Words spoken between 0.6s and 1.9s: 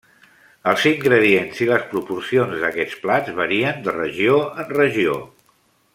Els ingredients i les